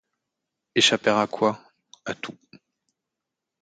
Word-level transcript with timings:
Échapper 0.73 1.11
à 1.11 1.27
quoi? 1.27 1.61
à 2.05 2.15
tout. 2.15 2.33